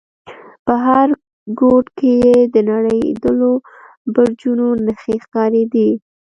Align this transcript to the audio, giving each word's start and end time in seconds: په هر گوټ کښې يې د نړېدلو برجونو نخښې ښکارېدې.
په 0.65 0.73
هر 0.85 1.09
گوټ 1.59 1.85
کښې 1.97 2.13
يې 2.23 2.37
د 2.53 2.55
نړېدلو 2.71 3.51
برجونو 4.13 4.67
نخښې 4.85 5.15
ښکارېدې. 5.23 5.89